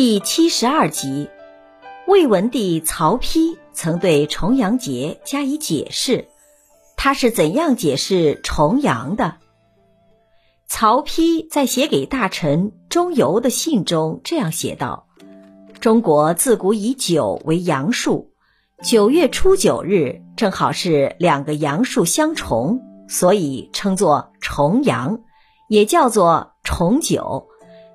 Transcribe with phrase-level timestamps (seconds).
[0.00, 1.28] 第七十二集，
[2.06, 6.28] 魏文帝曹丕曾对重阳节加以解释，
[6.96, 9.38] 他是怎样解释重阳的？
[10.68, 15.08] 曹丕在写给大臣钟繇的信中这样写道
[15.80, 18.30] ：“中国自古以九为阳数，
[18.84, 25.18] 九月初九日正好是两个阳数相重，所以称作重阳，
[25.68, 27.48] 也叫做重九。”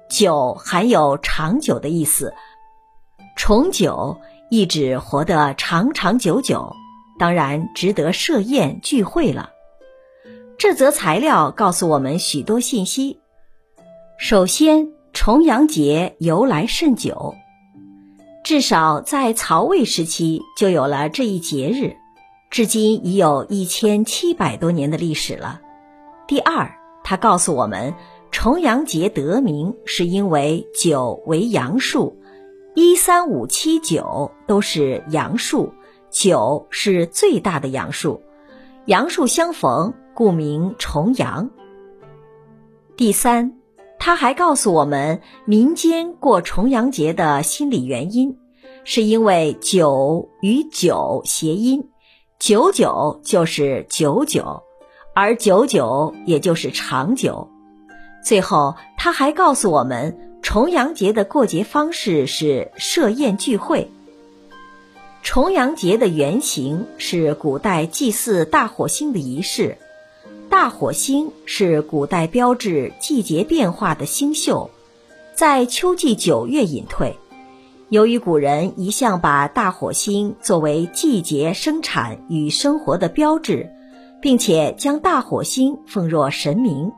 [0.10, 2.34] 酒含有长久的意思，
[3.36, 4.18] 重九
[4.52, 6.72] 意指活得长长久久，
[7.18, 9.50] 当然值得设宴聚会了。
[10.60, 13.20] 这则材料告诉我们许多信息。
[14.20, 17.34] 首先，重阳节由来甚久，
[18.44, 21.96] 至少在曹魏时期就有了这一节日，
[22.52, 25.60] 至今已有一千七百多年的历史了。
[26.28, 26.72] 第二，
[27.04, 27.94] 它告诉我们。
[28.34, 32.18] 重阳节得名是因为九为阳数，
[32.74, 35.72] 一三五七九都是阳数，
[36.10, 38.22] 九是最大的阳数，
[38.86, 41.52] 阳数相逢，故名重阳。
[42.98, 43.54] 第三，
[44.00, 48.40] 他还告诉我们民间过重阳节的心理原因，
[48.84, 51.88] 是因为九与九谐音，
[52.40, 54.64] 九九就是九九，
[55.14, 57.48] 而九九也就是长久。
[58.24, 63.92] 最后，他还告诉我们，重阳节的过节方式是设宴聚会。
[65.22, 69.78] 重阳节的原型是古代祭祀大火星的仪式，
[70.50, 74.70] 大火星是古代标志季节变化的星宿，
[75.36, 77.16] 在秋季九月隐退。
[77.90, 83.70] 由于古人一向把大火星作为季节生产与生活的标志，
[84.22, 86.92] 并且将大火星奉若神明。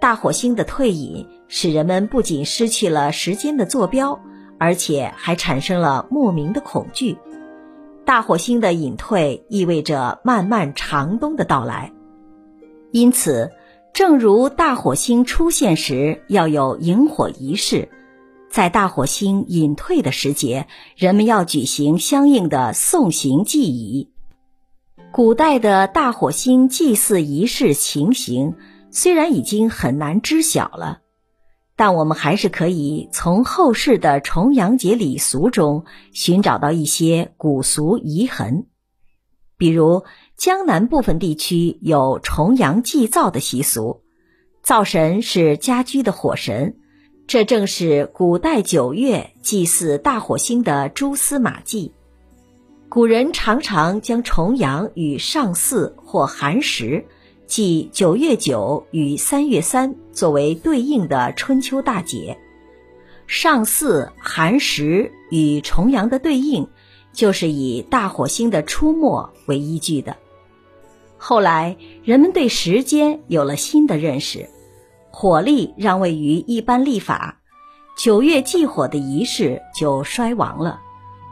[0.00, 4.18] 大火星的退隐，使人们不仅失去了时间的坐标，
[4.58, 7.18] 而且还产生了莫名的恐惧。
[8.06, 11.92] 大火星的隐退意味着漫漫长冬的到来，
[12.92, 13.52] 因此，
[13.92, 17.90] 正如大火星出现时要有萤火仪式，
[18.50, 24.08] 在大火星隐退的时节，人们要举行相应的送行祭仪。
[25.12, 28.54] 古代的大火星祭祀仪式情形。
[28.92, 31.00] 虽然已经很难知晓了，
[31.76, 38.66] 但我们还是可以从后世的重阳节礼俗中寻找到一些古俗遗痕。
[39.56, 40.04] 比如，
[40.36, 44.02] 江南部分地区有重阳祭灶的习俗，
[44.62, 46.76] 灶神是家居的火神，
[47.26, 51.92] 这正是古代九月祭祀大火星的蛛丝马迹。
[52.88, 57.06] 古人常常将重阳与上巳或寒食。
[57.50, 62.38] 即九月九与三月三作为对应的春秋大节，
[63.26, 66.68] 上巳、寒食与重阳的对应，
[67.12, 70.16] 就是以大火星的出没为依据的。
[71.18, 74.48] 后来人们对时间有了新的认识，
[75.10, 77.40] 火力让位于一般历法，
[77.98, 80.80] 九月祭火的仪式就衰亡了。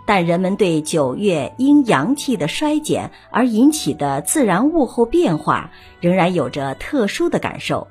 [0.09, 5.71] 但人们对九月因阳气的衰减而引起的自然物候变化
[6.01, 7.89] 仍然有着特殊的感受，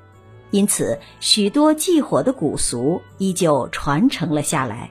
[0.50, 4.90] 因此许多祭火的古俗依旧传承了下来。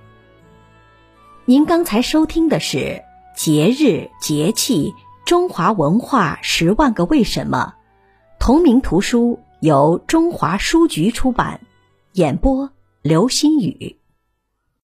[1.44, 2.78] 您刚才收听的是
[3.36, 4.94] 《节日节气
[5.26, 7.74] 中华文化十万个为什么》，
[8.40, 11.60] 同名图书由中华书局出版，
[12.14, 12.72] 演播
[13.02, 13.98] 刘新宇。